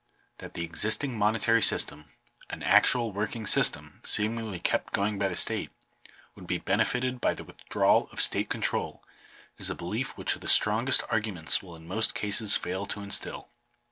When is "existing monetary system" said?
0.63-2.05